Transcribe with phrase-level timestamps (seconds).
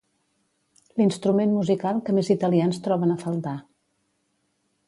[1.01, 3.57] L'instrument musical que més italians troben a faltar.